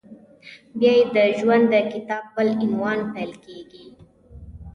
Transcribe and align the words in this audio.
بیا 0.79 0.91
یې 0.97 1.03
د 1.15 1.17
ژوند 1.39 1.65
د 1.73 1.75
کتاب 1.91 2.23
بل 2.35 2.47
عنوان 2.63 2.99
پیل 3.13 3.31
کېږي… 3.45 3.83